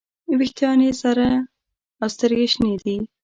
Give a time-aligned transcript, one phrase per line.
[0.39, 1.27] ویښتان یې سره
[2.01, 2.97] او سترګې یې شنې دي.